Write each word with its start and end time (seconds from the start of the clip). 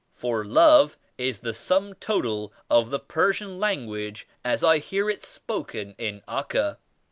For 0.15 0.43
"Love" 0.43 0.97
is 1.19 1.41
the 1.41 1.53
sum 1.53 1.93
total 1.93 2.51
of 2.71 2.89
the 2.89 2.97
Persian 2.97 3.59
language 3.59 4.27
as 4.43 4.63
I 4.63 4.79
hear 4.79 5.11
it 5.11 5.21
spoken 5.21 5.93
in 5.99 6.23
Acca. 6.27 6.77